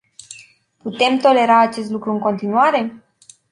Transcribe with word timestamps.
Putem 0.77 1.17
tolera 1.19 1.59
acest 1.61 1.89
lucru 1.89 2.11
în 2.11 2.19
continuare? 2.19 3.03